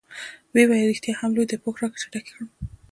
[0.53, 2.47] ویې ویل: رښتیا هم لوی دی، پوښ راکړه چې ډک یې کړم.